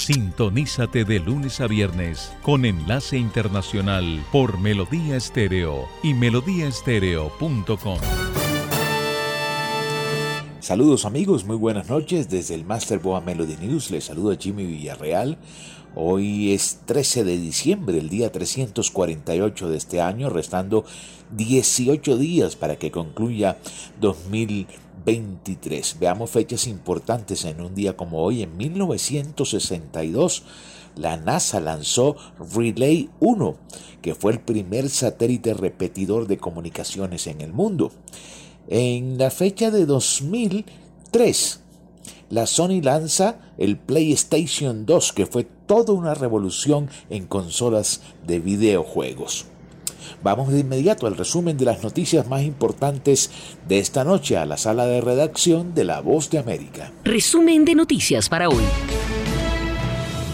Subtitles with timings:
[0.00, 7.98] Sintonízate de lunes a viernes con enlace internacional por Melodía Estéreo y melodíaestéreo.com.
[10.60, 13.90] Saludos amigos, muy buenas noches desde el Master Boa Melody News.
[13.90, 15.36] Les saluda Jimmy Villarreal.
[15.94, 20.86] Hoy es 13 de diciembre, el día 348 de este año, restando
[21.32, 23.58] 18 días para que concluya
[24.00, 25.96] 2020 23.
[25.98, 28.42] Veamos fechas importantes en un día como hoy.
[28.42, 30.42] En 1962,
[30.96, 32.16] la NASA lanzó
[32.54, 33.56] Relay 1,
[34.02, 37.92] que fue el primer satélite repetidor de comunicaciones en el mundo.
[38.68, 41.60] En la fecha de 2003,
[42.30, 49.46] la Sony lanza el PlayStation 2, que fue toda una revolución en consolas de videojuegos.
[50.22, 53.30] Vamos de inmediato al resumen de las noticias más importantes
[53.68, 56.92] de esta noche a la sala de redacción de La Voz de América.
[57.04, 58.64] Resumen de noticias para hoy.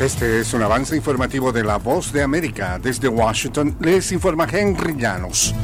[0.00, 2.78] Este es un avance informativo de La Voz de América.
[2.83, 5.55] Desde Washington les informa Henry Llanos.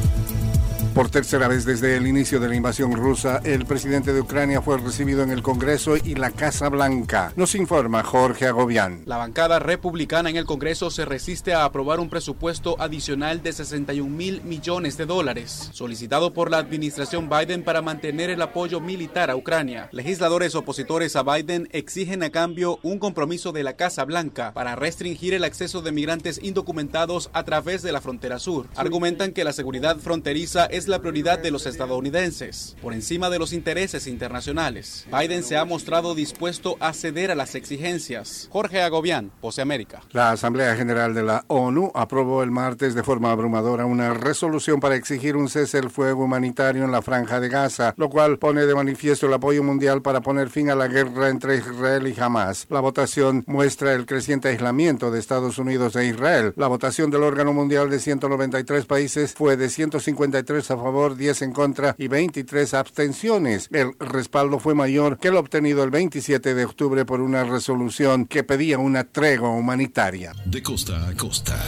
[0.93, 4.77] Por tercera vez desde el inicio de la invasión rusa, el presidente de Ucrania fue
[4.77, 7.33] recibido en el Congreso y la Casa Blanca.
[7.35, 9.01] Nos informa Jorge Agobián.
[9.07, 14.07] La bancada republicana en el Congreso se resiste a aprobar un presupuesto adicional de 61
[14.07, 19.35] mil millones de dólares, solicitado por la administración Biden para mantener el apoyo militar a
[19.35, 19.89] Ucrania.
[19.91, 25.33] Legisladores opositores a Biden exigen a cambio un compromiso de la Casa Blanca para restringir
[25.33, 28.67] el acceso de migrantes indocumentados a través de la frontera sur.
[28.75, 33.53] Argumentan que la seguridad fronteriza es la prioridad de los estadounidenses, por encima de los
[33.53, 35.05] intereses internacionales.
[35.11, 38.47] Biden se ha mostrado dispuesto a ceder a las exigencias.
[38.51, 40.01] Jorge Agobián, Pose América.
[40.11, 44.95] La Asamblea General de la ONU aprobó el martes de forma abrumadora una resolución para
[44.95, 48.75] exigir un cese el fuego humanitario en la franja de Gaza, lo cual pone de
[48.75, 52.67] manifiesto el apoyo mundial para poner fin a la guerra entre Israel y Hamas.
[52.69, 56.53] La votación muestra el creciente aislamiento de Estados Unidos e Israel.
[56.55, 61.51] La votación del órgano mundial de 193 países fue de 153 a favor, 10 en
[61.51, 63.69] contra y 23 abstenciones.
[63.71, 68.43] El respaldo fue mayor que el obtenido el 27 de octubre por una resolución que
[68.43, 70.33] pedía una tregua humanitaria.
[70.45, 71.59] De costa a costa.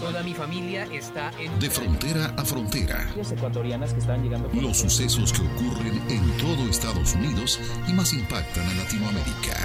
[0.00, 1.58] Toda mi familia está en...
[1.58, 3.08] De frontera a frontera.
[3.30, 4.50] ecuatorianas que están llegando...
[4.52, 9.56] Los sucesos que ocurren en todo Estados Unidos y más impactan a Latinoamérica.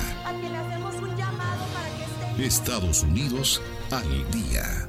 [2.37, 3.61] Estados Unidos
[3.91, 4.88] al día.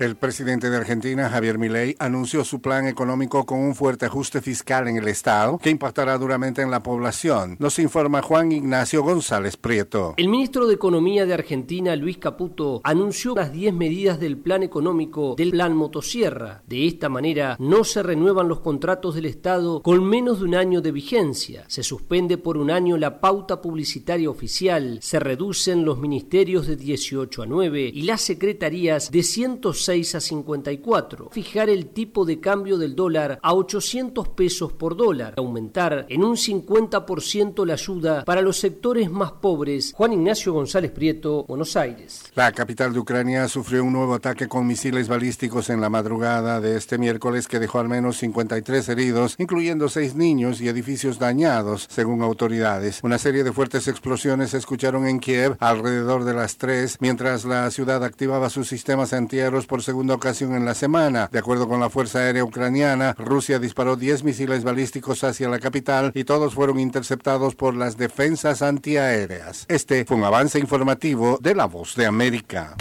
[0.00, 4.88] El presidente de Argentina, Javier Milei, anunció su plan económico con un fuerte ajuste fiscal
[4.88, 7.56] en el Estado que impactará duramente en la población.
[7.60, 10.14] Nos informa Juan Ignacio González Prieto.
[10.16, 15.36] El ministro de Economía de Argentina, Luis Caputo, anunció las 10 medidas del plan económico
[15.36, 16.64] del plan Motosierra.
[16.66, 20.80] De esta manera, no se renuevan los contratos del Estado con menos de un año
[20.80, 21.66] de vigencia.
[21.68, 24.98] Se suspende por un año la pauta publicitaria oficial.
[25.02, 31.28] Se reducen los ministerios de 18 a 9 y las secretarías de 106 a 54,
[31.30, 36.36] fijar el tipo de cambio del dólar a 800 pesos por dólar, aumentar en un
[36.36, 39.92] 50% la ayuda para los sectores más pobres.
[39.94, 42.24] Juan Ignacio González Prieto, Buenos Aires.
[42.34, 46.76] La capital de Ucrania sufrió un nuevo ataque con misiles balísticos en la madrugada de
[46.76, 52.22] este miércoles que dejó al menos 53 heridos, incluyendo seis niños y edificios dañados, según
[52.22, 53.00] autoridades.
[53.02, 57.70] Una serie de fuertes explosiones se escucharon en Kiev alrededor de las 3, mientras la
[57.70, 61.28] ciudad activaba sus sistemas antiaéreos por segunda ocasión en la semana.
[61.32, 66.12] De acuerdo con la Fuerza Aérea Ucraniana, Rusia disparó 10 misiles balísticos hacia la capital
[66.14, 69.66] y todos fueron interceptados por las defensas antiaéreas.
[69.68, 72.76] Este fue un avance informativo de La Voz de América.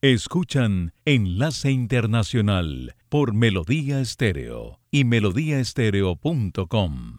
[0.00, 7.18] Escuchan Enlace Internacional por Melodía Estéreo y melodíaestéreo.com.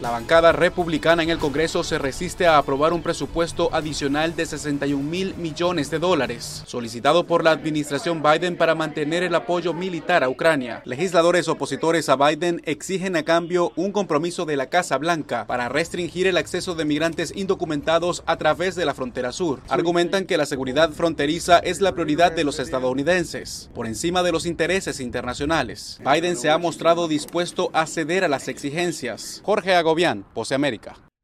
[0.00, 5.02] La bancada republicana en el Congreso se resiste a aprobar un presupuesto adicional de 61
[5.02, 10.30] mil millones de dólares, solicitado por la administración Biden para mantener el apoyo militar a
[10.30, 10.80] Ucrania.
[10.86, 16.26] Legisladores opositores a Biden exigen a cambio un compromiso de la Casa Blanca para restringir
[16.26, 19.60] el acceso de migrantes indocumentados a través de la frontera sur.
[19.68, 24.46] Argumentan que la seguridad fronteriza es la prioridad de los estadounidenses, por encima de los
[24.46, 26.00] intereses internacionales.
[26.02, 29.42] Biden se ha mostrado dispuesto a ceder a las exigencias.
[29.44, 29.74] Jorge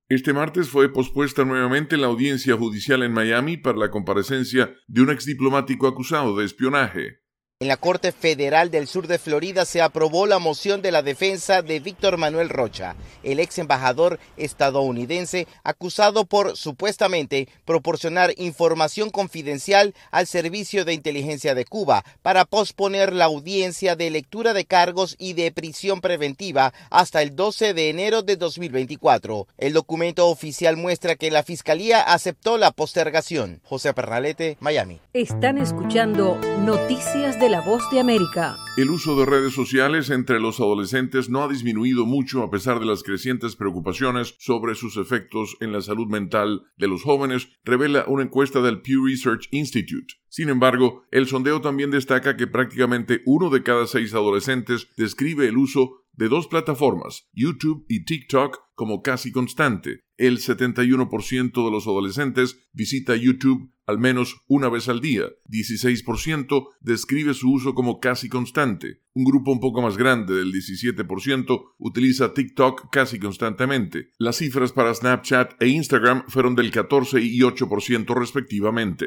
[0.09, 5.11] Este martes fue pospuesta nuevamente la audiencia judicial en Miami para la comparecencia de un
[5.11, 7.26] exdiplomático acusado de espionaje.
[7.59, 11.63] En la Corte Federal del Sur de Florida se aprobó la moción de la defensa
[11.63, 20.27] de Víctor Manuel Rocha, el ex embajador estadounidense acusado por supuestamente proporcionar información confidencial al
[20.27, 25.51] Servicio de Inteligencia de Cuba para posponer la audiencia de lectura de cargos y de
[25.51, 29.49] prisión preventiva hasta el 12 de enero de 2024.
[29.57, 33.63] El documento oficial muestra que la Fiscalía aceptó la postergación.
[33.65, 35.01] José Pernalete, Miami.
[35.15, 38.57] Están escuchando Noticias de la Voz de América.
[38.77, 42.87] El uso de redes sociales entre los adolescentes no ha disminuido mucho a pesar de
[42.87, 48.25] las crecientes preocupaciones sobre sus efectos en la salud mental de los jóvenes, revela una
[48.25, 50.15] encuesta del Pew Research Institute.
[50.29, 55.57] Sin embargo, el sondeo también destaca que prácticamente uno de cada seis adolescentes describe el
[55.57, 60.01] uso de dos plataformas, YouTube y TikTok, como casi constante.
[60.17, 65.25] El 71% de los adolescentes visita YouTube al menos una vez al día.
[65.49, 69.01] 16% describe su uso como casi constante.
[69.15, 74.11] Un grupo un poco más grande del 17% utiliza TikTok casi constantemente.
[74.19, 79.07] Las cifras para Snapchat e Instagram fueron del 14 y 8% respectivamente.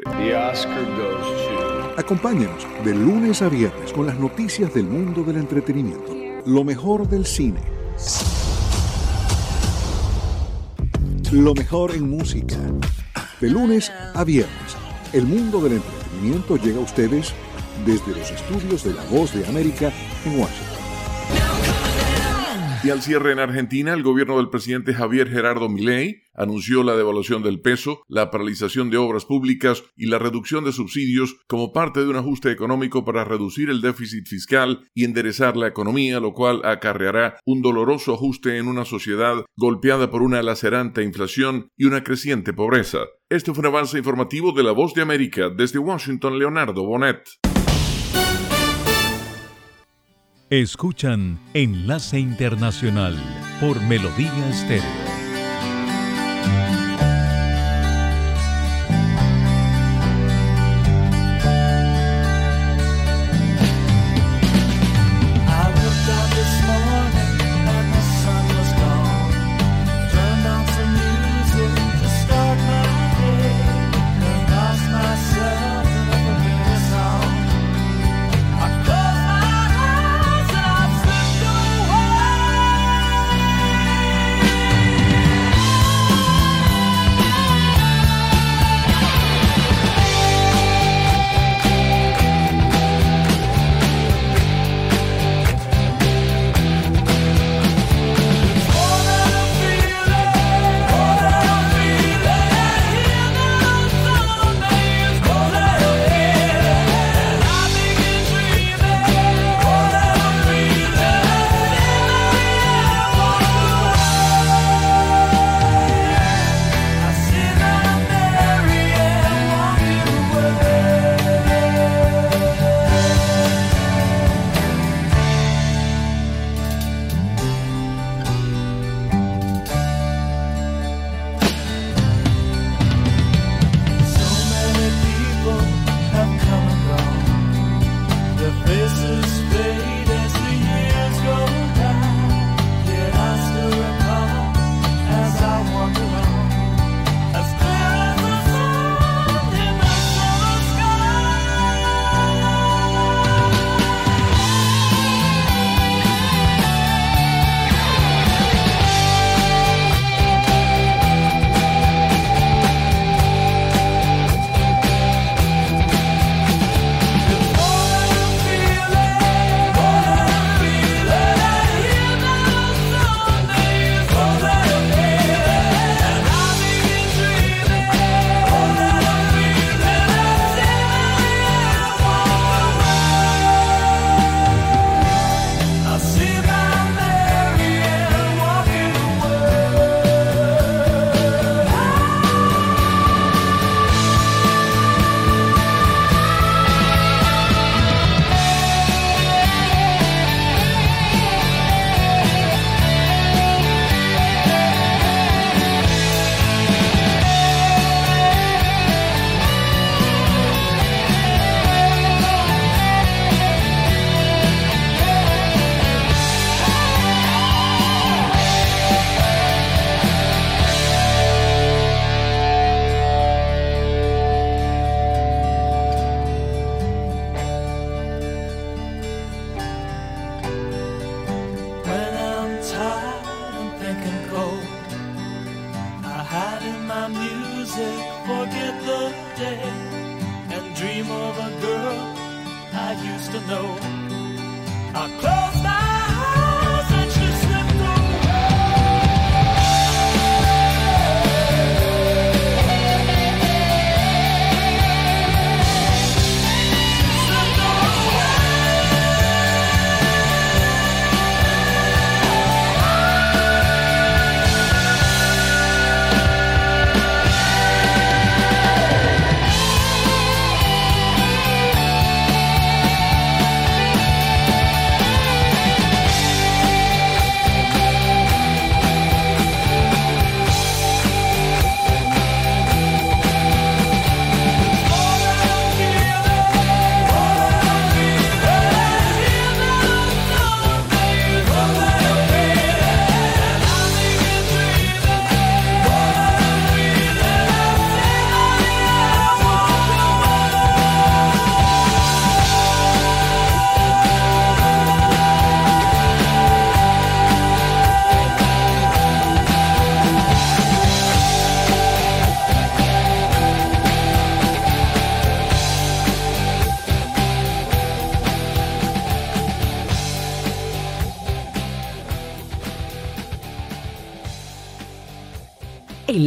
[1.96, 6.16] Acompáñanos de lunes a viernes con las noticias del mundo del entretenimiento.
[6.46, 7.60] Lo mejor del cine.
[11.32, 12.56] Lo mejor en música.
[13.40, 14.76] De lunes a viernes,
[15.14, 17.32] el mundo del entretenimiento llega a ustedes
[17.86, 19.90] desde los estudios de La Voz de América
[20.26, 20.69] en Washington.
[22.82, 27.42] Y al cierre en Argentina, el gobierno del presidente Javier Gerardo Milei anunció la devaluación
[27.42, 32.08] del peso, la paralización de obras públicas y la reducción de subsidios como parte de
[32.08, 37.36] un ajuste económico para reducir el déficit fiscal y enderezar la economía, lo cual acarreará
[37.44, 43.00] un doloroso ajuste en una sociedad golpeada por una lacerante inflación y una creciente pobreza.
[43.28, 47.28] Este fue un avance informativo de La Voz de América desde Washington, Leonardo Bonet.
[50.50, 53.16] Escuchan Enlace Internacional
[53.60, 55.09] por Melodía Estéreo.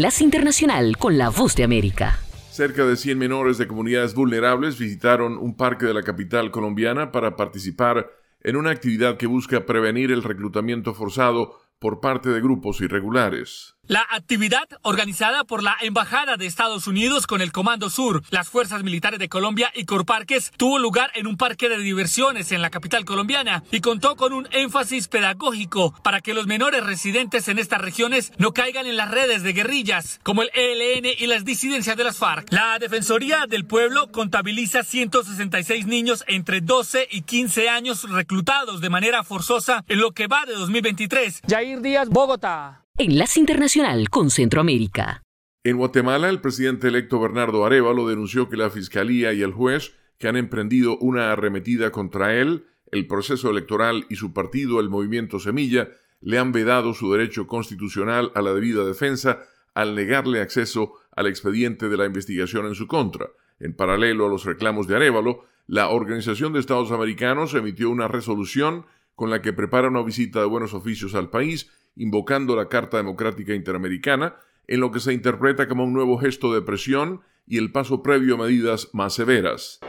[0.04, 2.20] Enlace Internacional con la Voz de América.
[2.52, 7.38] Cerca de 100 menores de comunidades vulnerables visitaron un parque de la capital colombiana para
[7.38, 8.12] participar
[8.42, 13.73] en una actividad que busca prevenir el reclutamiento forzado por parte de grupos irregulares.
[13.88, 18.82] La actividad, organizada por la Embajada de Estados Unidos con el Comando Sur, las Fuerzas
[18.82, 23.04] Militares de Colombia y Corparques, tuvo lugar en un parque de diversiones en la capital
[23.04, 28.32] colombiana y contó con un énfasis pedagógico para que los menores residentes en estas regiones
[28.38, 32.17] no caigan en las redes de guerrillas, como el ELN y las disidencias de las
[32.17, 32.54] FARC.
[32.54, 39.26] La Defensoría del Pueblo contabiliza 166 niños entre 12 y 15 años reclutados de manera
[39.26, 41.41] forzosa en lo que va de 2023.
[41.50, 42.83] Jair Díaz, Bogotá.
[42.95, 45.23] Enlace Internacional con Centroamérica.
[45.63, 50.27] En Guatemala, el presidente electo Bernardo Arevalo denunció que la fiscalía y el juez que
[50.27, 55.89] han emprendido una arremetida contra él, el proceso electoral y su partido, el Movimiento Semilla,
[56.21, 59.39] le han vedado su derecho constitucional a la debida defensa
[59.73, 63.29] al negarle acceso al expediente de la investigación en su contra.
[63.60, 68.86] En paralelo a los reclamos de Arevalo, la Organización de Estados Americanos emitió una resolución
[69.15, 73.53] con la que prepara una visita de buenos oficios al país invocando la Carta Democrática
[73.53, 74.36] Interamericana,
[74.67, 78.36] en lo que se interpreta como un nuevo gesto de presión y el paso previo
[78.36, 79.79] a medidas más severas.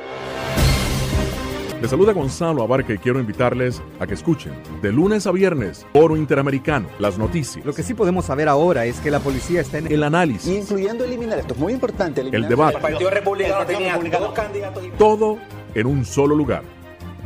[1.81, 6.17] Les saluda Gonzalo Abarca y quiero invitarles a que escuchen de lunes a viernes Oro
[6.17, 7.63] Interamericano, las noticias.
[7.67, 11.05] Lo que sí podemos saber ahora es que la policía está en el análisis, incluyendo
[11.05, 15.39] eliminar esto es muy importante, el debate, el Partido Republicano tenía dos candidatos todo
[15.75, 16.63] en un solo lugar.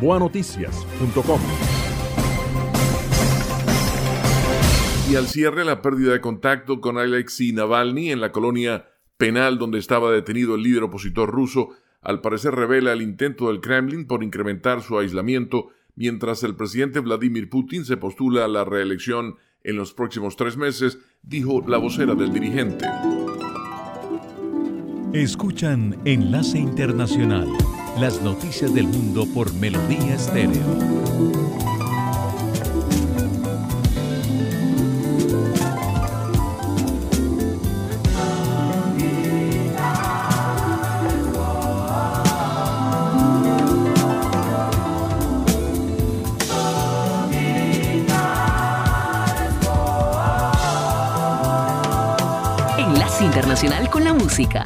[0.00, 1.67] Boanoticias.com
[5.10, 9.78] y al cierre la pérdida de contacto con Alexei Navalny en la colonia penal donde
[9.78, 11.70] estaba detenido el líder opositor ruso,
[12.02, 17.48] al parecer revela el intento del Kremlin por incrementar su aislamiento mientras el presidente Vladimir
[17.48, 22.32] Putin se postula a la reelección en los próximos tres meses, dijo la vocera del
[22.32, 22.84] dirigente.
[25.14, 27.48] Escuchan Enlace Internacional,
[27.98, 31.37] las noticias del mundo por Melodía Estéreo.
[53.90, 54.62] Con la música.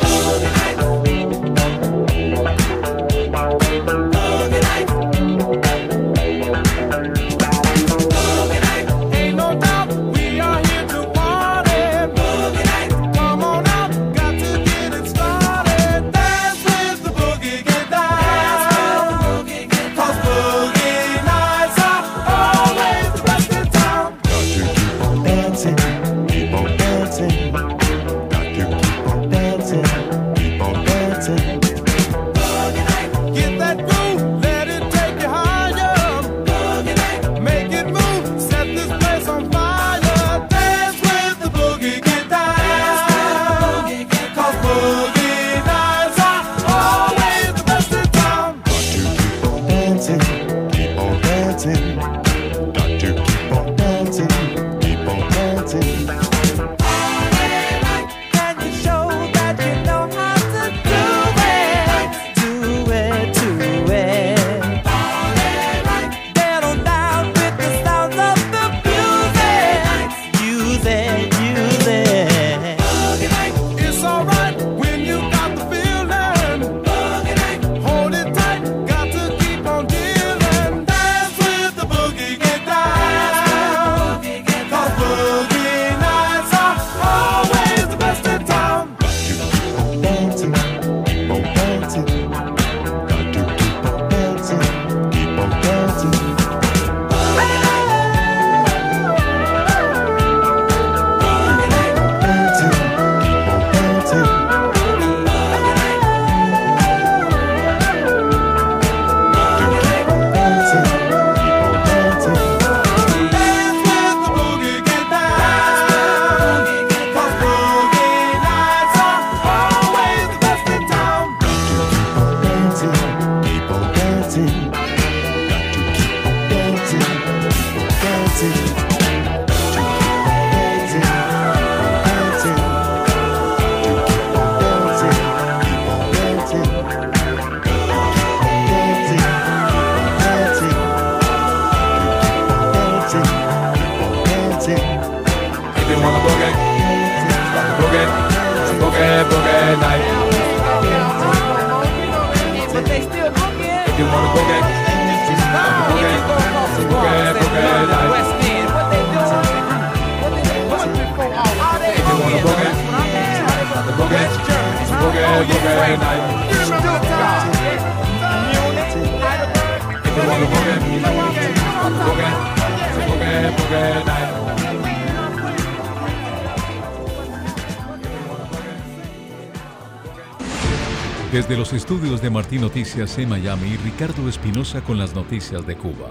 [181.33, 186.11] Desde los estudios de Martín Noticias en Miami, Ricardo Espinosa con las noticias de Cuba.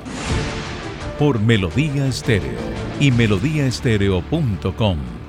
[1.20, 2.58] Por Melodía Estéreo
[3.00, 5.21] y melodíaestéreo.com.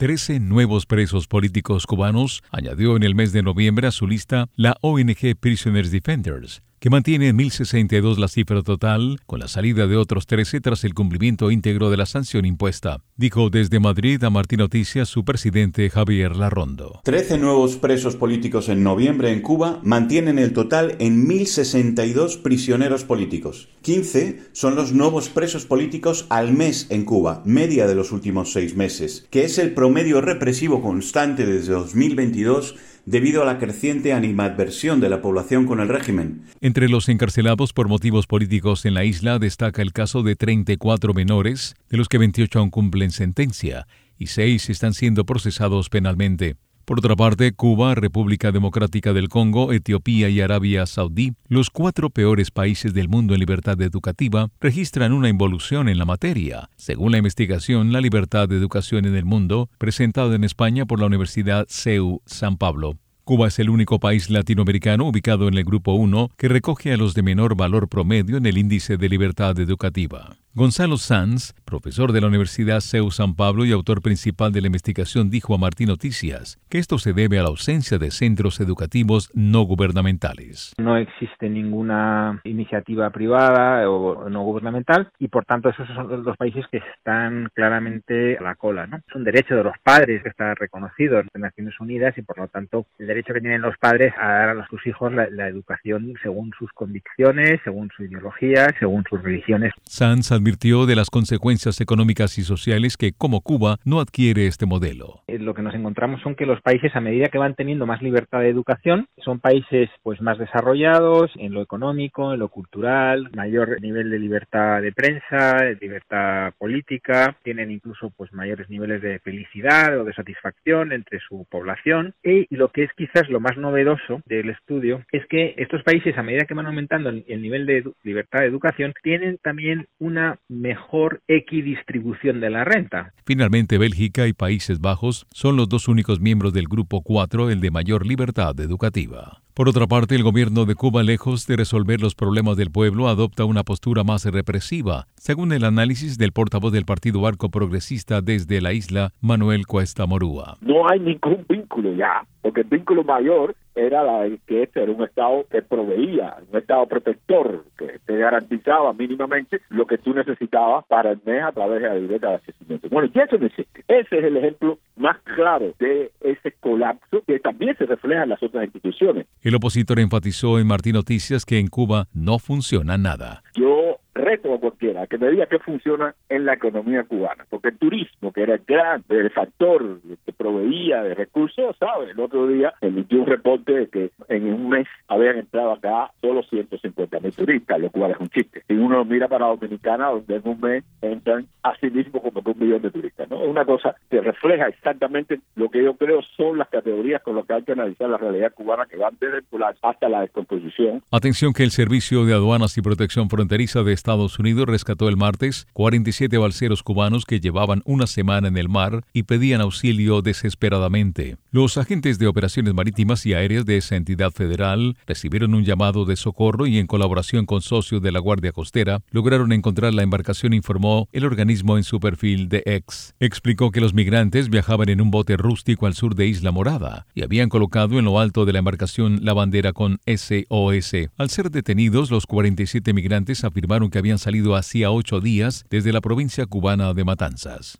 [0.00, 4.78] Trece nuevos presos políticos cubanos añadió en el mes de noviembre a su lista la
[4.80, 10.26] ONG Prisoners Defenders, que mantiene en 1062 la cifra total, con la salida de otros
[10.26, 13.02] 13 tras el cumplimiento íntegro de la sanción impuesta.
[13.16, 17.02] Dijo desde Madrid a Martín Noticias su presidente Javier Larrondo.
[17.04, 23.68] Trece nuevos presos políticos en noviembre en Cuba mantienen el total en 1062 prisioneros políticos.
[23.82, 28.74] 15 son los nuevos presos políticos al mes en Cuba, media de los últimos seis
[28.74, 35.08] meses, que es el promedio represivo constante desde 2022 debido a la creciente animadversión de
[35.08, 36.42] la población con el régimen.
[36.60, 41.74] Entre los encarcelados por motivos políticos en la isla destaca el caso de 34 menores,
[41.88, 43.86] de los que 28 aún cumplen sentencia
[44.18, 46.56] y 6 están siendo procesados penalmente.
[46.90, 52.50] Por otra parte, Cuba, República Democrática del Congo, Etiopía y Arabia Saudí, los cuatro peores
[52.50, 57.92] países del mundo en libertad educativa, registran una involución en la materia, según la investigación
[57.92, 62.56] La libertad de educación en el mundo, presentada en España por la Universidad CEU San
[62.56, 62.98] Pablo.
[63.22, 67.14] Cuba es el único país latinoamericano ubicado en el Grupo 1 que recoge a los
[67.14, 70.36] de menor valor promedio en el índice de libertad educativa.
[70.52, 75.30] Gonzalo Sanz, profesor de la Universidad CEU San Pablo y autor principal de la investigación,
[75.30, 79.62] dijo a Martín Noticias que esto se debe a la ausencia de centros educativos no
[79.62, 80.74] gubernamentales.
[80.76, 86.64] No existe ninguna iniciativa privada o no gubernamental y por tanto esos son los países
[86.72, 88.88] que están claramente a la cola.
[88.88, 88.96] ¿no?
[88.96, 92.48] Es un derecho de los padres que está reconocido en Naciones Unidas y por lo
[92.48, 96.14] tanto el derecho que tienen los padres a dar a sus hijos la, la educación
[96.20, 99.72] según sus convicciones, según su ideología, según sus religiones.
[99.84, 105.22] Sanz advirtió de las consecuencias económicas y sociales que, como Cuba, no adquiere este modelo.
[105.26, 108.00] Eh, Lo que nos encontramos son que los países, a medida que van teniendo más
[108.02, 113.80] libertad de educación, son países pues más desarrollados en lo económico, en lo cultural, mayor
[113.80, 119.98] nivel de libertad de prensa, de libertad política, tienen incluso pues mayores niveles de felicidad
[119.98, 122.14] o de satisfacción entre su población.
[122.22, 126.22] Y lo que es quizás lo más novedoso del estudio es que estos países, a
[126.22, 131.22] medida que van aumentando el el nivel de libertad de educación, tienen también una mejor
[131.28, 133.12] equidistribución de la renta.
[133.24, 137.70] Finalmente, Bélgica y Países Bajos son los dos únicos miembros del Grupo 4, el de
[137.70, 139.42] mayor libertad educativa.
[139.60, 143.44] Por otra parte, el gobierno de Cuba, lejos de resolver los problemas del pueblo, adopta
[143.44, 148.72] una postura más represiva, según el análisis del portavoz del Partido Arco Progresista desde la
[148.72, 150.56] isla, Manuel Cuesta Morúa.
[150.62, 155.02] no hay ningún vínculo ya, porque el vínculo mayor era la que este era un
[155.02, 161.12] Estado que proveía, un Estado protector, que te garantizaba mínimamente lo que tú necesitabas para
[161.12, 162.88] el mes a través de la libreta de abastecimiento.
[162.88, 163.84] Bueno, y eso no existe.
[163.88, 168.42] Ese es el ejemplo más claro de ese colapso que también se refleja en las
[168.42, 169.26] otras instituciones.
[169.54, 173.42] Opositor enfatizó en Martín Noticias que en Cuba no funciona nada.
[173.54, 177.78] Yo reto a cualquiera que me diga qué funciona en la economía cubana, porque el
[177.78, 179.04] turismo, que era el gran
[179.34, 182.10] factor que proveía de recursos, ¿sabe?
[182.10, 186.42] El otro día emitió un reporte de que en un mes habían entrado acá solo
[186.42, 188.62] 150 mil turistas, lo cual es un chiste.
[188.66, 192.58] Si uno mira para Dominicana, donde en un mes entran así mismo como que un
[192.58, 193.38] millón de turistas, ¿no?
[193.38, 197.54] Una cosa que refleja exactamente lo que yo creo son las categorías con las que
[197.54, 199.44] hay que analizar la realidad cubana que van desde el
[199.82, 204.66] hasta la descomposición Atención que el Servicio de Aduanas y Protección Fronteriza de Estados Unidos
[204.66, 209.60] rescató el martes 47 balseros cubanos que llevaban una semana en el mar y pedían
[209.60, 211.36] auxilio desesperadamente.
[211.52, 216.16] Los agentes de operaciones marítimas y aéreas de esa entidad federal recibieron un llamado de
[216.16, 221.08] socorro y en colaboración con socios de la Guardia Costera lograron encontrar la embarcación, informó
[221.12, 223.14] el organismo en su perfil de ex.
[223.20, 227.22] Explicó que los migrantes viajaban en un bote rústico al sur de Isla Morada y
[227.22, 230.94] habían colocado en lo alto de la embarcación la bandera con SOS.
[231.16, 236.00] Al ser detenidos, los 47 migrantes afirmaron que habían salido hacía ocho días desde la
[236.00, 237.78] provincia cubana de Matanzas.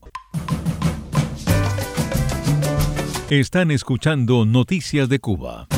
[3.31, 5.69] Están escuchando Noticias de Cuba.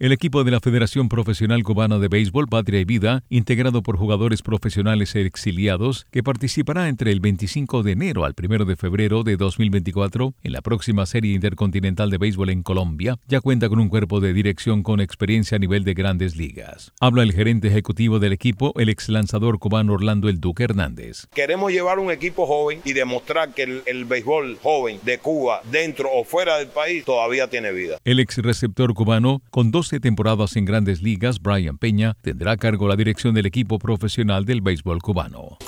[0.00, 4.40] El equipo de la Federación Profesional Cubana de Béisbol Patria y Vida, integrado por jugadores
[4.40, 10.32] profesionales exiliados, que participará entre el 25 de enero al 1 de febrero de 2024
[10.42, 14.32] en la próxima Serie Intercontinental de Béisbol en Colombia, ya cuenta con un cuerpo de
[14.32, 16.94] dirección con experiencia a nivel de grandes ligas.
[16.98, 21.26] Habla el gerente ejecutivo del equipo, el ex lanzador cubano Orlando El Duque Hernández.
[21.34, 26.08] Queremos llevar un equipo joven y demostrar que el, el béisbol joven de Cuba, dentro
[26.10, 27.98] o fuera del país, todavía tiene vida.
[28.06, 32.86] El ex receptor cubano, con 12 temporadas en grandes ligas, Brian Peña, tendrá a cargo
[32.86, 35.58] la dirección del equipo profesional del béisbol cubano.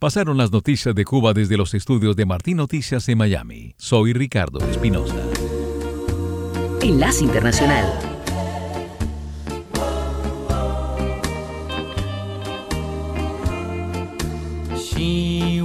[0.00, 3.74] Pasaron las noticias de Cuba desde los estudios de Martín Noticias en Miami.
[3.76, 5.14] Soy Ricardo Espinosa.
[6.82, 7.86] Enlace Internacional.
[14.76, 15.62] She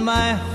[0.00, 0.49] in my heart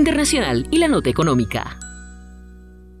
[0.00, 1.78] Internacional y la Nota Económica.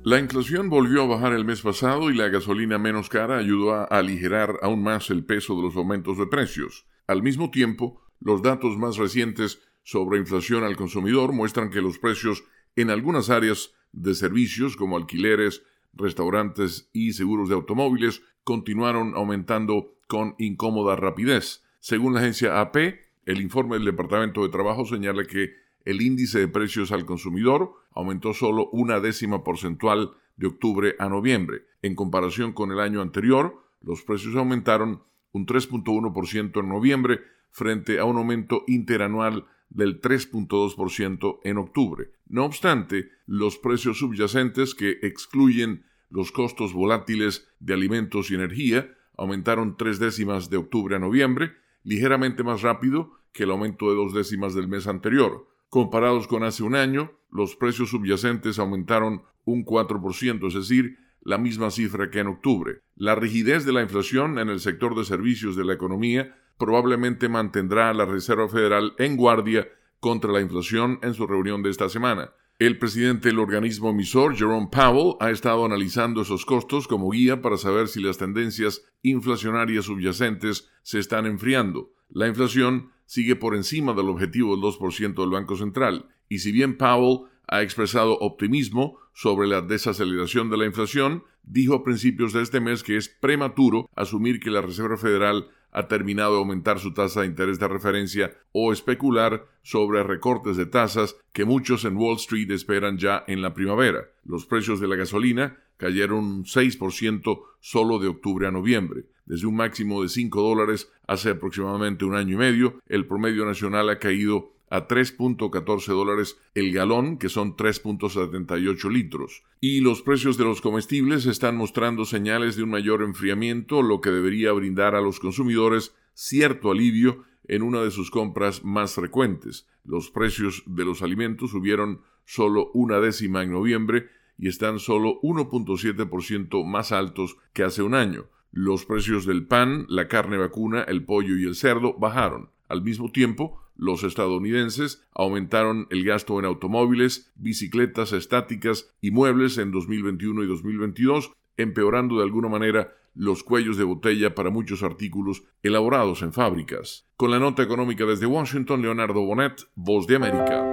[0.04, 3.84] La inflación volvió a bajar el mes pasado y la gasolina menos cara ayudó a
[3.84, 6.84] aligerar aún más el peso de los aumentos de precios.
[7.06, 12.44] Al mismo tiempo, los datos más recientes sobre inflación al consumidor muestran que los precios
[12.76, 15.62] en algunas áreas de servicios como alquileres,
[15.94, 21.62] restaurantes y seguros de automóviles continuaron aumentando con incómoda rapidez.
[21.78, 22.76] Según la agencia AP,
[23.24, 28.34] el informe del Departamento de Trabajo señala que el índice de precios al consumidor aumentó
[28.34, 31.66] solo una décima porcentual de octubre a noviembre.
[31.82, 38.04] En comparación con el año anterior, los precios aumentaron un 3.1% en noviembre frente a
[38.04, 42.10] un aumento interanual del 3.2% en octubre.
[42.26, 49.76] No obstante, los precios subyacentes que excluyen los costos volátiles de alimentos y energía aumentaron
[49.76, 51.52] tres décimas de octubre a noviembre,
[51.84, 55.49] ligeramente más rápido que el aumento de dos décimas del mes anterior.
[55.70, 61.70] Comparados con hace un año, los precios subyacentes aumentaron un 4%, es decir, la misma
[61.70, 62.80] cifra que en octubre.
[62.96, 67.88] La rigidez de la inflación en el sector de servicios de la economía probablemente mantendrá
[67.88, 69.68] a la Reserva Federal en guardia
[70.00, 72.32] contra la inflación en su reunión de esta semana.
[72.58, 77.56] El presidente del organismo emisor, Jerome Powell, ha estado analizando esos costos como guía para
[77.56, 81.92] saber si las tendencias inflacionarias subyacentes se están enfriando.
[82.08, 86.76] La inflación sigue por encima del objetivo del 2% del Banco Central, y si bien
[86.76, 92.60] Powell ha expresado optimismo sobre la desaceleración de la inflación, dijo a principios de este
[92.60, 97.22] mes que es prematuro asumir que la Reserva Federal ha terminado de aumentar su tasa
[97.22, 102.52] de interés de referencia o especular sobre recortes de tasas que muchos en Wall Street
[102.52, 104.04] esperan ya en la primavera.
[104.24, 109.06] Los precios de la gasolina cayeron un 6% solo de octubre a noviembre.
[109.26, 113.88] Desde un máximo de 5 dólares hace aproximadamente un año y medio, el promedio nacional
[113.90, 119.42] ha caído a 3.14 dólares el galón, que son 3.78 litros.
[119.60, 124.10] Y los precios de los comestibles están mostrando señales de un mayor enfriamiento, lo que
[124.10, 129.66] debería brindar a los consumidores cierto alivio en una de sus compras más frecuentes.
[129.84, 134.08] Los precios de los alimentos subieron solo una décima en noviembre
[134.38, 138.26] y están solo 1.7% más altos que hace un año.
[138.52, 142.50] Los precios del pan, la carne vacuna, el pollo y el cerdo bajaron.
[142.68, 149.70] Al mismo tiempo, los estadounidenses aumentaron el gasto en automóviles, bicicletas estáticas y muebles en
[149.70, 156.22] 2021 y 2022, empeorando de alguna manera los cuellos de botella para muchos artículos elaborados
[156.22, 157.08] en fábricas.
[157.16, 160.66] Con la nota económica desde Washington, Leonardo Bonet, Voz de América.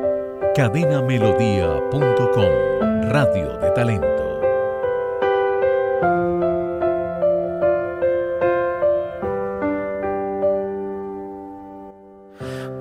[0.55, 4.16] Cadenamelodía.com Radio de Talento.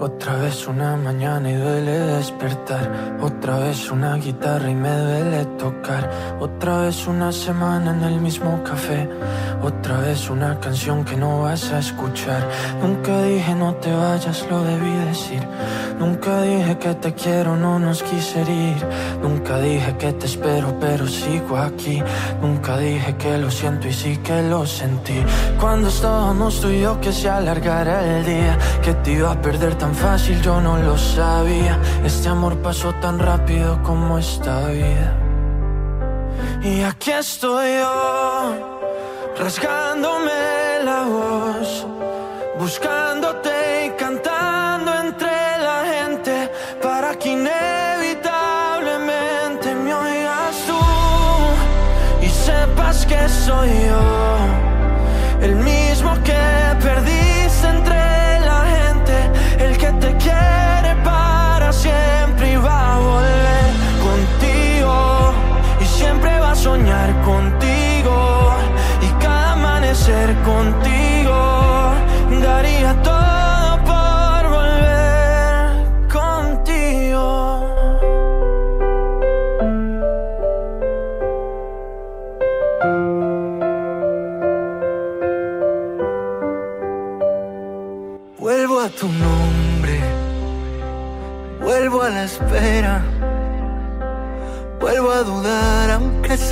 [0.07, 3.19] Otra vez una mañana y duele despertar.
[3.21, 6.09] Otra vez una guitarra y me duele tocar.
[6.39, 9.09] Otra vez una semana en el mismo café.
[9.63, 12.49] Otra vez una canción que no vas a escuchar.
[12.83, 15.43] Nunca dije no te vayas, lo debí decir.
[15.99, 18.87] Nunca dije que te quiero, no nos quise ir.
[19.23, 22.03] Nunca dije que te espero, pero sigo aquí.
[22.43, 25.23] Nunca dije que lo siento y sí que lo sentí.
[25.59, 29.75] Cuando estábamos tú y yo que se alargara el día, que te iba a perder
[29.77, 31.79] tan fácil, yo no lo sabía.
[32.05, 35.17] Este amor pasó tan rápido como esta vida.
[36.63, 38.76] Y aquí estoy yo,
[39.39, 41.87] rasgándome la voz,
[42.59, 46.51] buscándote y cantando entre la gente
[46.83, 50.79] para que inevitablemente me oigas tú
[52.23, 54.39] y sepas que soy yo,
[55.43, 55.86] el mismo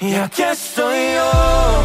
[0.00, 1.82] Y aquí estoy yo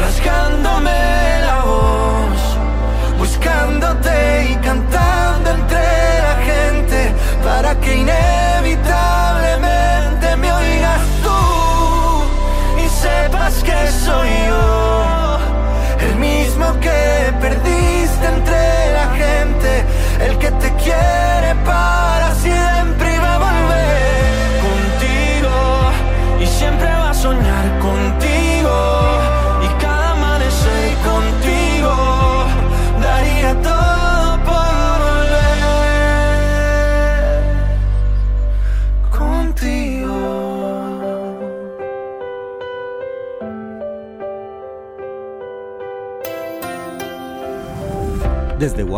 [0.00, 5.78] Rasgándome la voz Buscándote y cantando entre
[6.22, 7.12] la gente
[7.42, 9.15] Para que inevitablemente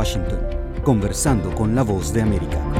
[0.09, 0.41] Washington,
[0.83, 2.78] conversando con la voz de América.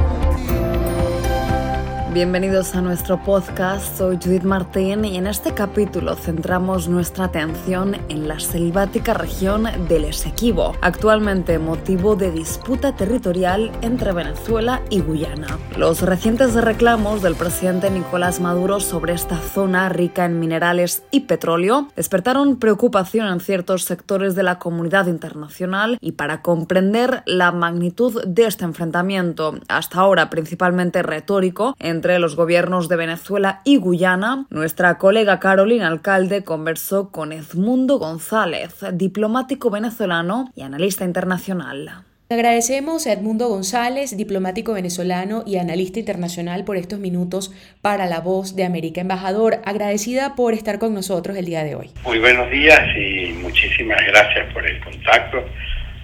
[2.11, 8.27] Bienvenidos a nuestro podcast, soy Judith Martín y en este capítulo centramos nuestra atención en
[8.27, 15.59] la selvática región del Esequibo, actualmente motivo de disputa territorial entre Venezuela y Guyana.
[15.77, 21.89] Los recientes reclamos del presidente Nicolás Maduro sobre esta zona rica en minerales y petróleo
[21.95, 28.47] despertaron preocupación en ciertos sectores de la comunidad internacional y para comprender la magnitud de
[28.47, 35.39] este enfrentamiento, hasta ahora principalmente retórico, entre los gobiernos de Venezuela y Guyana, nuestra colega
[35.39, 42.05] Carolina Alcalde conversó con Edmundo González, diplomático venezolano y analista internacional.
[42.31, 47.51] Agradecemos a Edmundo González, diplomático venezolano y analista internacional, por estos minutos
[47.81, 49.01] para La Voz de América.
[49.01, 51.89] Embajador, agradecida por estar con nosotros el día de hoy.
[52.03, 55.43] Muy buenos días y muchísimas gracias por el contacto.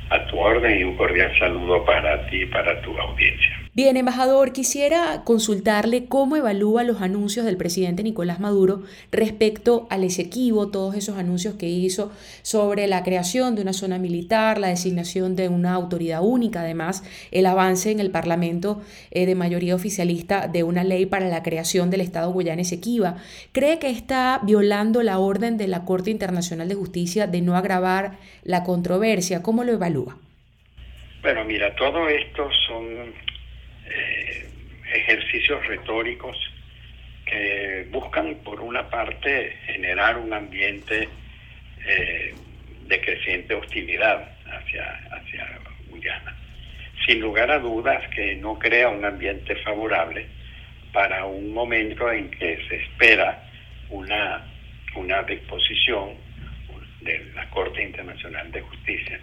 [0.10, 3.65] A tu orden y un cordial saludo para ti y para tu audiencia.
[3.76, 10.72] Bien, embajador, quisiera consultarle cómo evalúa los anuncios del presidente Nicolás Maduro respecto al Esequibo,
[10.72, 12.10] todos esos anuncios que hizo
[12.42, 17.46] sobre la creación de una zona militar, la designación de una autoridad única, además el
[17.46, 22.00] avance en el Parlamento eh, de mayoría oficialista de una ley para la creación del
[22.00, 23.18] Estado Guyana Esequiba.
[23.52, 28.20] ¿Cree que está violando la orden de la Corte Internacional de Justicia de no agravar
[28.46, 29.44] la controversia?
[29.44, 30.18] ¿Cómo lo evalúa?
[31.22, 33.14] Bueno, mira, todo esto son
[33.96, 34.46] eh,
[34.94, 36.38] ejercicios retóricos
[37.26, 41.10] que buscan, por una parte, generar un ambiente
[41.88, 42.34] eh,
[42.88, 46.36] de creciente hostilidad hacia, hacia Guyana.
[47.06, 50.28] Sin lugar a dudas que no crea un ambiente favorable
[50.94, 53.44] para un momento en que se espera
[53.90, 54.46] una,
[54.96, 56.14] una disposición
[57.02, 59.20] de la Corte Internacional de Justicia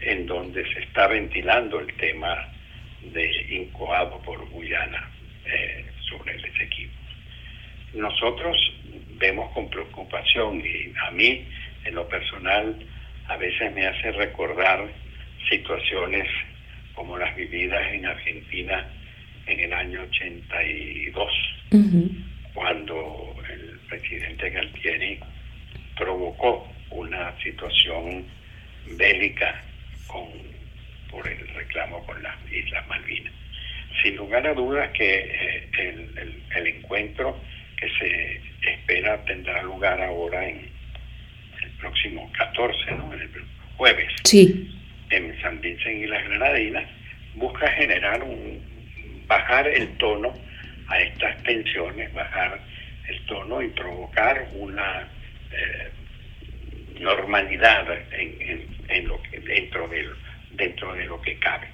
[0.00, 2.48] en donde se está ventilando el tema
[3.12, 5.10] de incoado por Guyana
[5.46, 6.92] eh, sobre el Esequibo.
[7.94, 8.56] Nosotros
[9.18, 11.46] vemos con preocupación y a mí
[11.84, 12.76] en lo personal
[13.28, 14.88] a veces me hace recordar
[15.48, 16.28] situaciones
[16.94, 18.86] como las vividas en Argentina
[19.46, 21.32] en el año 82,
[22.54, 25.18] cuando el presidente Galtieri
[25.96, 28.24] provocó una situación
[28.96, 29.62] bélica
[30.06, 30.28] con,
[31.12, 33.32] por el reclamo con las Islas Malvinas.
[34.02, 37.38] Sin lugar a dudas que eh, el, el- el encuentro
[37.76, 38.40] que se
[38.72, 40.68] espera tendrá lugar ahora en
[41.62, 43.12] el próximo 14, ¿no?
[43.12, 43.28] el
[43.76, 44.68] jueves, Sí.
[45.10, 46.84] en San Vicente y las Granadinas,
[47.34, 48.60] busca generar un,
[49.26, 50.34] bajar el tono
[50.88, 52.60] a estas tensiones, bajar
[53.08, 55.06] el tono y provocar una
[55.52, 55.90] eh,
[57.00, 60.06] normalidad en, en- en lo que dentro de
[60.56, 61.68] dentro de lo que cabe.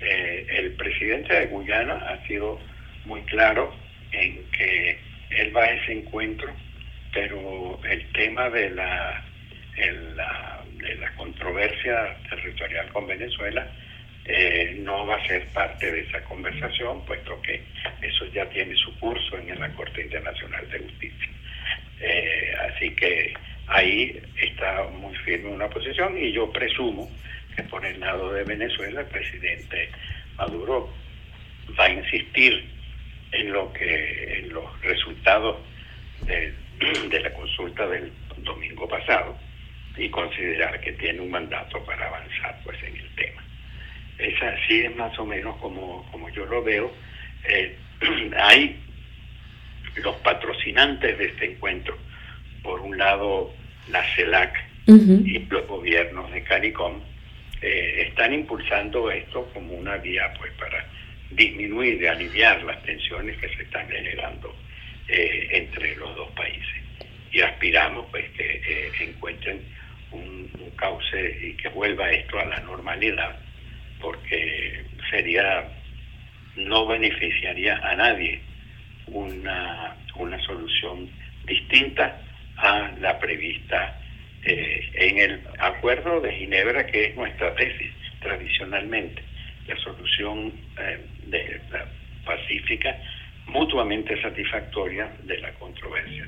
[0.00, 2.60] Eh, el presidente de Guyana ha sido
[3.04, 3.74] muy claro
[4.12, 4.98] en que
[5.30, 6.52] él va a ese encuentro,
[7.12, 9.22] pero el tema de la,
[9.76, 13.66] el- la- de la controversia territorial con Venezuela
[14.26, 17.62] eh, no va a ser parte de esa conversación, puesto que
[18.02, 21.28] eso ya tiene su curso en la Corte Internacional de Justicia.
[22.00, 23.34] Eh, así que
[23.66, 27.10] ahí está muy firme una posición y yo presumo
[27.56, 29.90] que por el lado de Venezuela el presidente
[30.36, 30.90] Maduro
[31.78, 32.64] va a insistir
[33.32, 35.56] en lo que en los resultados
[36.26, 36.52] de,
[37.10, 39.36] de la consulta del domingo pasado
[39.96, 43.42] y considerar que tiene un mandato para avanzar pues en el tema.
[44.18, 46.92] Es así es más o menos como, como yo lo veo.
[47.48, 47.76] Eh,
[48.38, 48.80] hay
[49.96, 51.96] los patrocinantes de este encuentro,
[52.62, 53.52] por un lado
[53.88, 57.00] la CELAC y los gobiernos de CARICOM
[57.66, 60.84] eh, están impulsando esto como una vía pues para
[61.30, 64.54] disminuir y aliviar las tensiones que se están generando
[65.08, 66.82] eh, entre los dos países.
[67.32, 69.62] Y aspiramos pues que eh, encuentren
[70.10, 73.34] un, un cauce y que vuelva esto a la normalidad,
[73.98, 75.66] porque sería
[76.56, 78.42] no beneficiaría a nadie
[79.06, 81.08] una, una solución
[81.46, 82.20] distinta
[82.58, 83.98] a la prevista
[84.46, 89.22] eh, en el acuerdo de Ginebra, que es nuestra tesis tradicionalmente,
[89.66, 91.86] la solución eh, de la
[92.24, 92.96] pacífica
[93.46, 96.26] mutuamente satisfactoria de la controversia,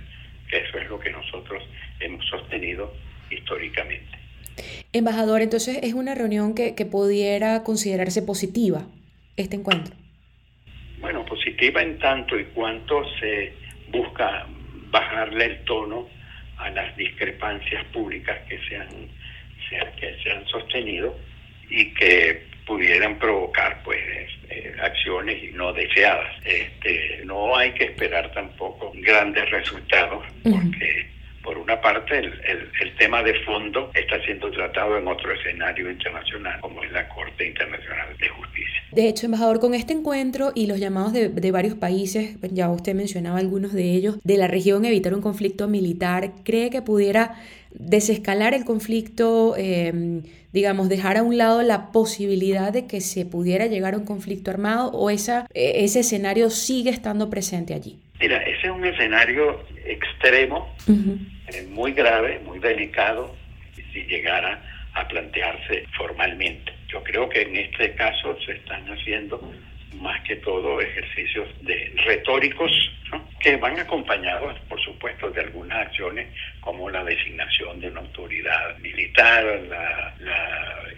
[0.51, 1.63] eso es lo que nosotros
[2.01, 2.95] hemos sostenido
[3.31, 4.19] históricamente.
[4.93, 8.87] Embajador, entonces es una reunión que, que pudiera considerarse positiva,
[9.37, 9.95] este encuentro.
[11.01, 13.53] Bueno, positiva en tanto y cuanto se
[13.91, 14.47] busca
[14.91, 16.09] bajarle el tono
[16.59, 18.89] a las discrepancias públicas que se han,
[19.99, 21.19] que se han sostenido
[21.69, 24.01] y que pudieran provocar pues
[24.51, 26.35] eh, acciones no deseadas.
[26.45, 31.07] Este, no hay que esperar tampoco grandes resultados porque
[31.43, 35.89] por una parte el, el- el tema de fondo está siendo tratado en otro escenario
[35.91, 38.06] internacional como es la Corte Internacional
[38.97, 42.95] de hecho, embajador, con este encuentro y los llamados de, de varios países, ya usted
[42.95, 47.35] mencionaba algunos de ellos, de la región evitar un conflicto militar, ¿cree que pudiera
[47.71, 53.67] desescalar el conflicto, eh, digamos, dejar a un lado la posibilidad de que se pudiera
[53.67, 57.99] llegar a un conflicto armado o esa, eh, ese escenario sigue estando presente allí?
[58.19, 63.37] Mira, ese es un escenario extremo, eh, muy grave, muy delicado,
[63.93, 64.63] si llegara
[64.95, 66.76] a plantearse formalmente.
[66.89, 69.41] Yo creo que en este caso se están haciendo
[70.01, 72.71] más que todo ejercicios de retóricos
[73.41, 76.29] que van acompañados, por supuesto, de algunas acciones
[76.61, 80.15] como la designación de una autoridad militar, la,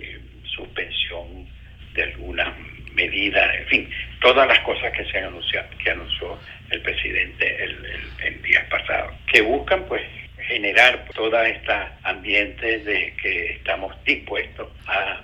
[0.00, 1.46] eh, suspensión
[1.94, 2.48] de algunas
[2.92, 6.38] medidas, en fin, todas las cosas que se anunció, que anunció
[6.70, 10.02] el presidente el, el, el día pasado, que buscan pues
[10.48, 11.72] generar todo este
[12.02, 15.20] ambiente de que estamos dispuestos a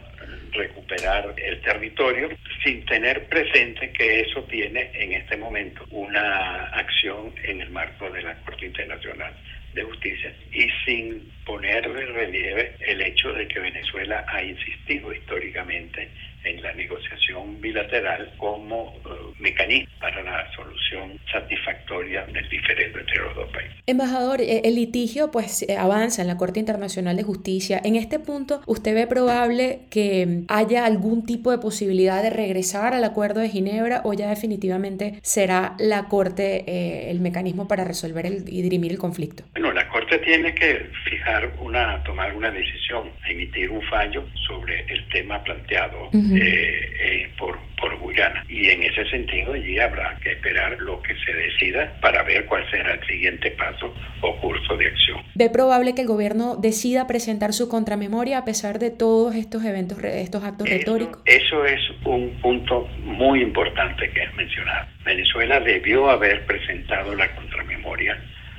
[0.53, 2.31] recuperar el territorio
[2.63, 8.23] sin tener presente que eso tiene en este momento una acción en el marco de
[8.23, 9.33] la Corte Internacional
[9.75, 10.33] de Justicia.
[10.53, 16.09] Y sin poner de relieve el hecho de que Venezuela ha insistido históricamente
[16.45, 23.35] en la negociación bilateral como uh, mecanismo para la solución satisfactoria del diferendo entre los
[23.35, 23.75] dos países.
[23.87, 27.81] Embajador, eh, el litigio pues eh, avanza en la Corte Internacional de Justicia.
[27.85, 33.05] En este punto, ¿usted ve probable que haya algún tipo de posibilidad de regresar al
[33.05, 38.45] Acuerdo de Ginebra o ya definitivamente será la Corte eh, el mecanismo para resolver el,
[38.47, 39.45] y dirimir el conflicto?
[39.53, 45.09] Bueno, la Corte tiene que fijar una, tomar una decisión, emitir un fallo sobre el
[45.09, 46.45] tema planteado Ujú.
[46.45, 48.45] eh, eh, por, por Guyana.
[48.49, 52.69] Y en ese sentido allí habrá que esperar lo que se decida para ver cuál
[52.71, 55.23] será el siguiente paso o curso de acción.
[55.35, 60.03] ¿Ve probable que el gobierno decida presentar su contramemoria a pesar de todos estos eventos,
[60.03, 61.23] estos actos retóricos?
[61.27, 64.87] Eso es un punto muy importante que es mencionado.
[65.05, 68.17] Venezuela debió haber presentado la contramemoria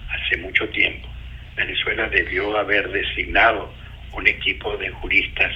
[0.09, 1.07] hace mucho tiempo.
[1.55, 3.71] Venezuela debió haber designado
[4.13, 5.51] un equipo de juristas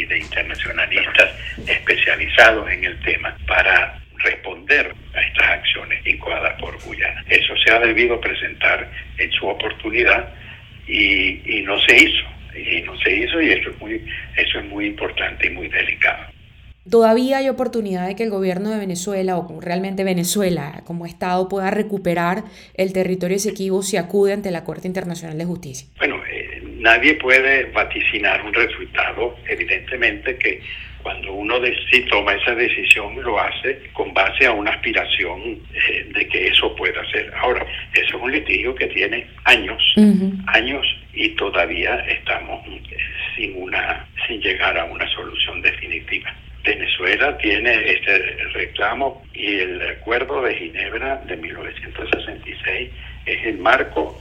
[0.00, 1.30] y de internacionalistas
[1.66, 7.24] especializados en el tema para responder a estas acciones incoadas por Guyana.
[7.28, 10.32] Eso se ha debido presentar en su oportunidad
[10.86, 12.24] y, y no se hizo.
[12.54, 14.04] Y no se hizo y eso es muy,
[14.36, 16.30] eso es muy importante y muy delicado.
[16.88, 21.70] ¿Todavía hay oportunidad de que el gobierno de Venezuela o realmente Venezuela como Estado pueda
[21.70, 22.44] recuperar
[22.74, 25.86] el territorio Esequibo si acude ante la Corte Internacional de Justicia?
[25.98, 26.19] Bueno,
[26.80, 30.60] nadie puede vaticinar un resultado, evidentemente que
[31.02, 31.56] cuando uno
[31.90, 36.74] si toma esa decisión lo hace con base a una aspiración eh, de que eso
[36.76, 37.32] pueda ser.
[37.36, 37.64] Ahora,
[37.94, 39.82] eso es un litigio que tiene años,
[40.46, 42.96] años y todavía estamos eh,
[43.36, 46.34] sin una, sin llegar a una solución definitiva.
[46.62, 48.18] Venezuela tiene este
[48.52, 52.90] reclamo y el acuerdo de Ginebra de 1966
[53.24, 54.20] es el marco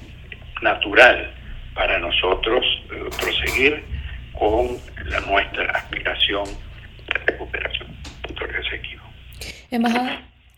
[0.61, 1.33] natural
[1.79, 3.85] para nosotros eh, proseguir
[4.37, 6.43] con la nuestra aspiración
[7.07, 7.87] de recuperación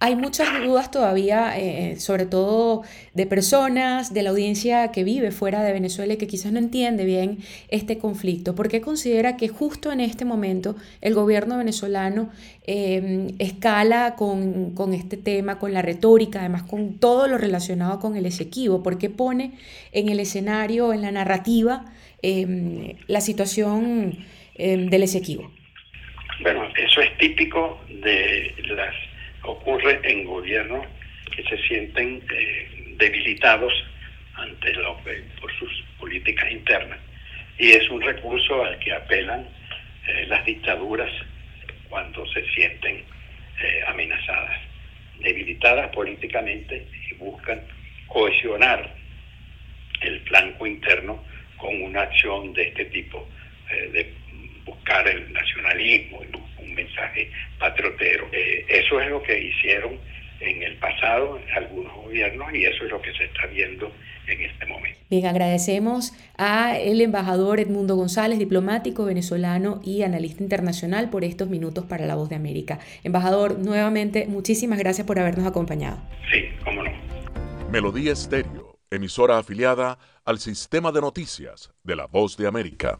[0.02, 2.82] hay muchas dudas todavía, eh, sobre todo
[3.14, 7.06] de personas, de la audiencia que vive fuera de Venezuela y que quizás no entiende
[7.06, 7.38] bien
[7.70, 8.56] este conflicto.
[8.56, 12.32] ¿Por qué considera que justo en este momento el gobierno venezolano
[12.66, 18.26] em, escala con, este tema, con la retórica, además con todo lo relacionado con el
[18.26, 18.82] Esequibo?
[18.82, 19.52] ¿Por qué pone
[19.92, 21.86] en el escenario, en la narrativa,
[22.24, 24.18] em, la situación
[24.56, 25.52] em, del Esequibo?
[26.42, 29.11] Bueno, eso es típico de las
[29.44, 30.86] ocurre en gobiernos
[31.36, 33.74] que se sienten eh, debilitados
[34.36, 34.98] ante lo,
[35.40, 37.00] por sus políticas internas.
[37.58, 39.48] Y es un recurso al que apelan
[40.08, 41.12] eh, las dictaduras
[41.90, 43.04] cuando se sienten
[43.62, 44.60] eh, amenazadas,
[45.20, 47.62] debilitadas políticamente y buscan
[48.08, 48.96] cohesionar
[50.02, 51.24] el flanco interno
[51.58, 53.28] con una acción de este tipo,
[53.70, 54.12] de
[54.66, 56.24] buscar el nacionalismo,
[56.72, 58.28] un mensaje patriotero.
[58.32, 60.00] Eh, eso es lo que hicieron
[60.40, 63.92] en el pasado algunos gobiernos y eso es lo que se está viendo
[64.28, 65.00] en este momento.
[65.10, 71.86] Bien, agradecemos a el embajador Edmundo González, diplomático venezolano y analista internacional por estos minutos
[71.86, 72.80] para La Voz de América.
[73.04, 76.02] Embajador, nuevamente muchísimas gracias por habernos acompañado.
[76.32, 76.92] Sí, cómo no.
[77.70, 83.00] Melodía Estéreo, emisora afiliada al sistema de noticias de La Voz de América.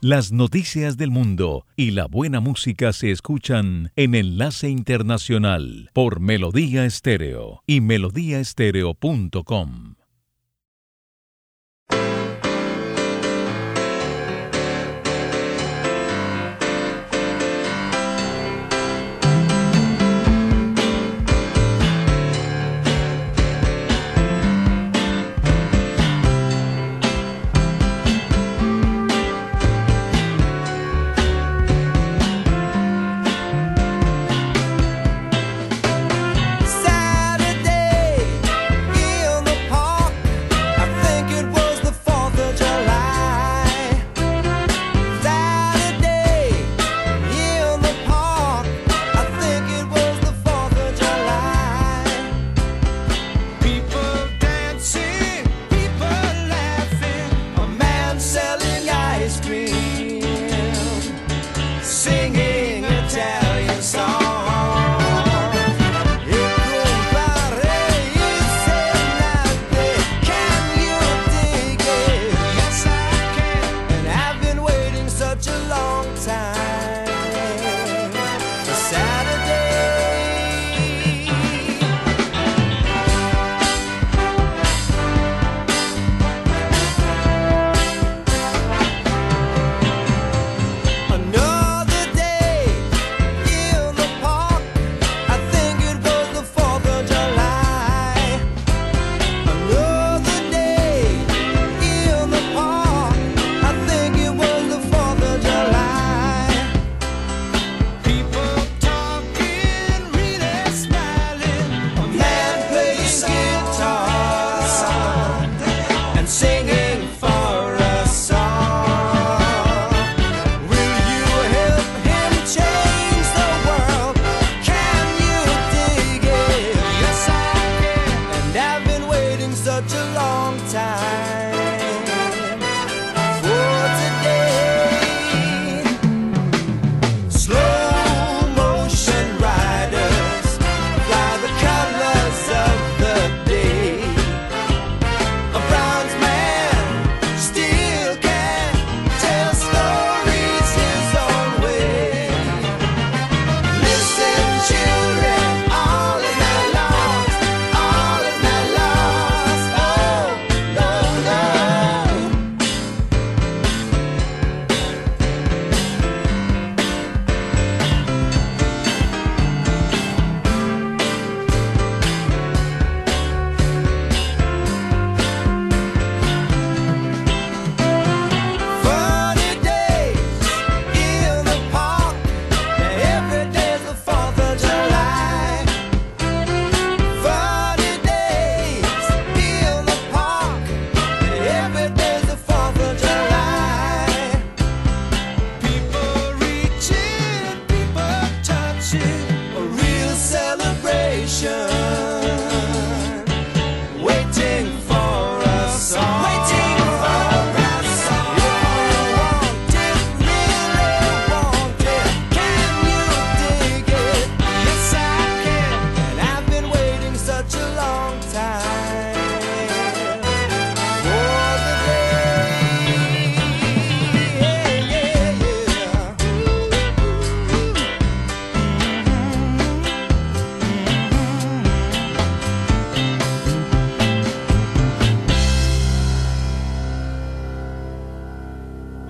[0.00, 6.84] Las noticias del mundo y la buena música se escuchan en Enlace Internacional por Melodía
[6.84, 9.97] Estéreo y melodíaestéreo.com.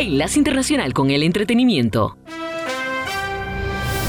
[0.01, 2.17] Enlace Internacional con el Entretenimiento.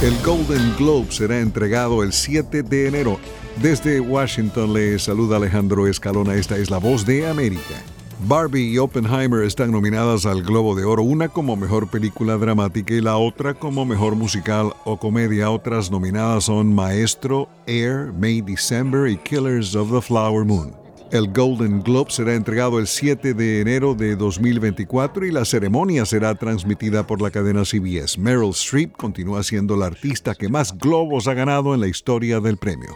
[0.04, 3.20] El Golden Globe será entregado el 7 de enero.
[3.60, 6.36] Desde Washington le saluda Alejandro Escalona.
[6.36, 7.82] Esta es la voz de América.
[8.28, 13.02] Barbie y Oppenheimer están nominadas al Globo de Oro, una como mejor película dramática y
[13.02, 15.50] la otra como mejor musical o comedia.
[15.50, 20.78] Otras nominadas son Maestro, Air, May December y Killers of the Flower Moon.
[21.12, 26.36] El Golden Globe será entregado el 7 de enero de 2024 y la ceremonia será
[26.36, 28.20] transmitida por la cadena CBS.
[28.20, 32.57] Meryl Streep continúa siendo la artista que más globos ha ganado en la historia del
[32.57, 32.89] premio.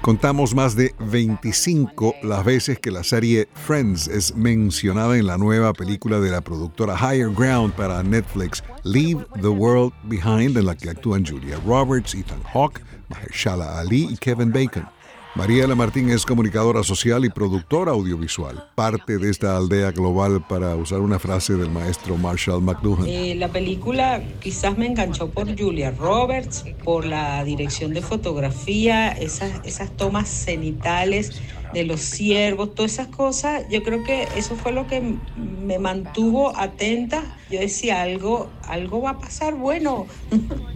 [0.00, 5.72] Contamos más de 25 las veces que la serie Friends es mencionada en la nueva
[5.72, 10.90] película de la productora Higher Ground para Netflix, Leave the World Behind, en la que
[10.90, 14.93] actúan Julia Roberts, Ethan Hawke, Mahershala Ali y Kevin Bacon.
[15.36, 21.00] Mariela Martín es comunicadora social y productora audiovisual, parte de esta aldea global, para usar
[21.00, 23.08] una frase del maestro Marshall McLuhan.
[23.08, 29.60] Eh, la película quizás me enganchó por Julia Roberts, por la dirección de fotografía, esas,
[29.64, 31.42] esas tomas cenitales
[31.74, 33.64] de los ciervos, todas esas cosas.
[33.68, 35.02] Yo creo que eso fue lo que
[35.36, 37.36] me mantuvo atenta.
[37.50, 40.06] Yo decía, algo, algo va a pasar bueno.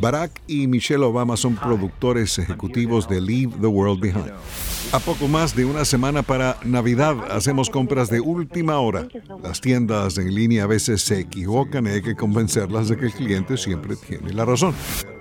[0.00, 4.32] Barack y Michelle Obama son productores ejecutivos de Leave the World Behind.
[4.90, 9.06] A poco más de una semana para Navidad hacemos compras de última hora.
[9.42, 13.12] Las tiendas en línea a veces se equivocan y hay que convencerlas de que el
[13.12, 14.74] cliente siempre tiene la razón.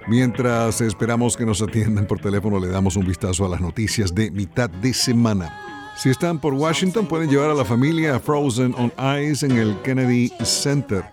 [0.08, 4.32] Mientras esperamos que nos atiendan por teléfono, le damos un vistazo a las noticias de
[4.32, 5.94] mitad de semana.
[5.98, 9.76] Si están por Washington, pueden llevar a la familia a Frozen on Ice en el
[9.82, 11.04] Kennedy Center.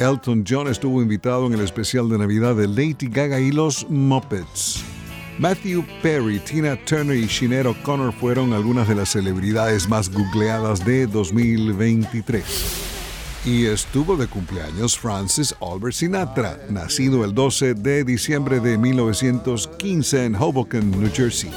[0.00, 4.91] Elton John estuvo invitado en el especial de Navidad de Lady Gaga y los Muppets.
[5.38, 11.06] Matthew Perry, Tina Turner y Sinead O'Connor fueron algunas de las celebridades más googleadas de
[11.06, 12.44] 2023.
[13.44, 20.34] Y estuvo de cumpleaños Francis Albert Sinatra, nacido el 12 de diciembre de 1915 en
[20.36, 21.50] Hoboken, New Jersey.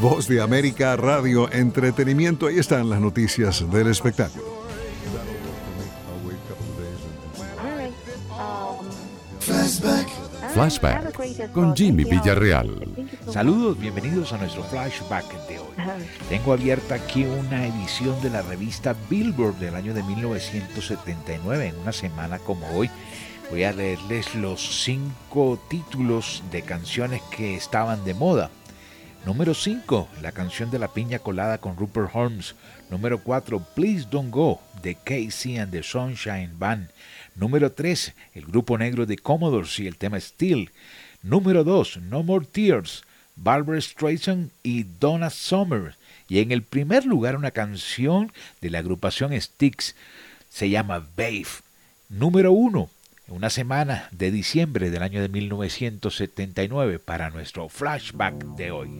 [0.00, 4.57] Voz de América, Radio, Entretenimiento, ahí están las noticias del espectáculo.
[10.58, 12.68] Flashback con Jimmy Villarreal.
[13.30, 15.68] Saludos, bienvenidos a nuestro flashback de hoy.
[16.28, 21.68] Tengo abierta aquí una edición de la revista Billboard del año de 1979.
[21.68, 22.90] En una semana como hoy
[23.52, 28.50] voy a leerles los cinco títulos de canciones que estaban de moda.
[29.24, 32.56] Número 5, la canción de la piña colada con Rupert Holmes.
[32.90, 36.88] Número 4, Please Don't Go, de Casey and the Sunshine Band.
[37.38, 40.70] Número 3, el grupo negro de Commodores y el tema Steel.
[41.22, 43.04] Número 2, No More Tears,
[43.36, 45.94] Barbara Streisand y Donna Summer.
[46.28, 49.94] Y en el primer lugar una canción de la agrupación Styx,
[50.48, 51.46] se llama Babe.
[52.08, 52.90] Número 1,
[53.28, 58.90] una semana de diciembre del año de 1979 para nuestro flashback de hoy.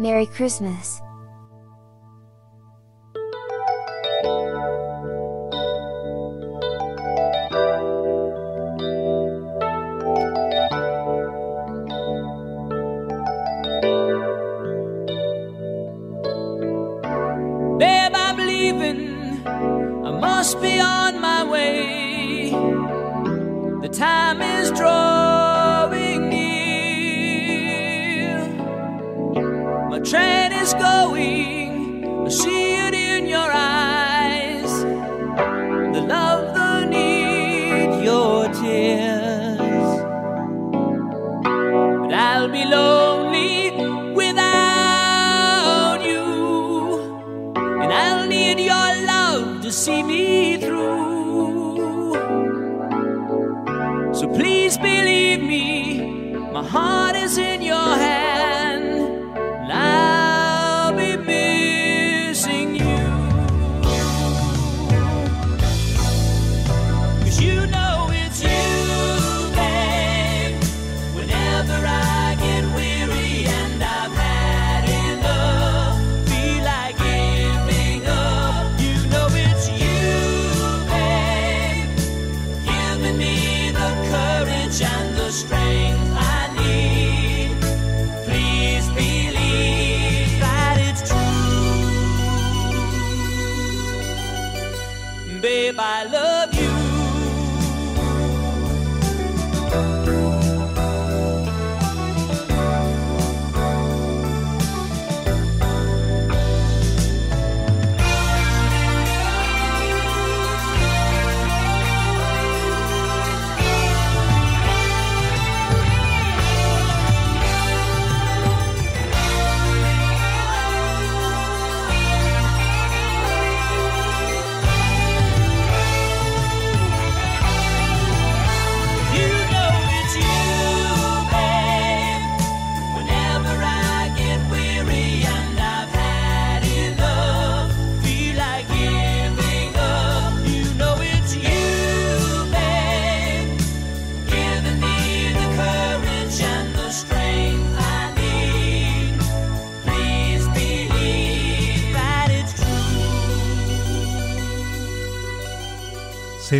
[0.00, 1.02] Merry Christmas.
[17.78, 19.46] Babe, I'm leaving.
[19.46, 22.48] I must be on my way.
[23.82, 25.19] The time is drawing
[32.30, 32.69] She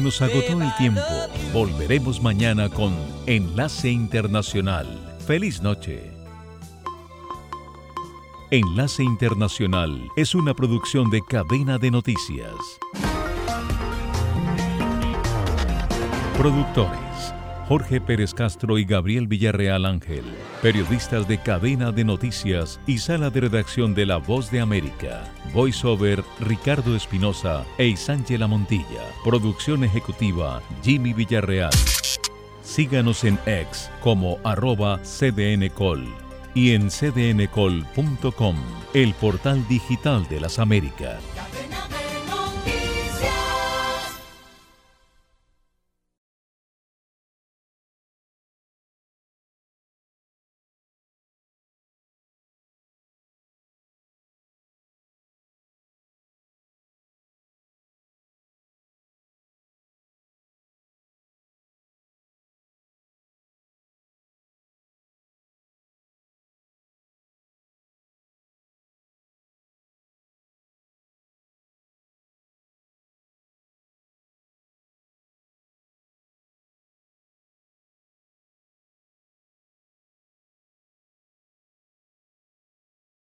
[0.03, 1.01] Nos agotó el tiempo.
[1.53, 2.95] Volveremos mañana con
[3.27, 4.87] Enlace Internacional.
[5.27, 6.11] Feliz noche.
[8.51, 12.55] Enlace Internacional es una producción de cadena de noticias.
[16.39, 17.10] Productores.
[17.71, 20.25] Jorge Pérez Castro y Gabriel Villarreal Ángel,
[20.61, 25.23] periodistas de cadena de noticias y sala de redacción de La Voz de América.
[25.55, 29.05] Voiceover Ricardo Espinosa e Isángela Montilla.
[29.23, 31.71] Producción ejecutiva Jimmy Villarreal.
[32.65, 36.09] Síganos en X como arroba cdncol
[36.57, 38.57] y en cdncol.com,
[38.95, 41.23] el portal digital de las Américas.